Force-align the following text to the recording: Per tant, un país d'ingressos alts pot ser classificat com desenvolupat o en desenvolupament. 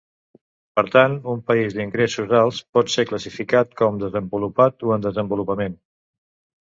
Per 0.79 0.83
tant, 0.95 1.17
un 1.33 1.43
país 1.49 1.75
d'ingressos 1.79 2.33
alts 2.39 2.63
pot 2.77 2.91
ser 2.95 3.07
classificat 3.11 3.77
com 3.83 4.01
desenvolupat 4.05 4.87
o 4.89 4.95
en 4.97 5.05
desenvolupament. 5.09 5.77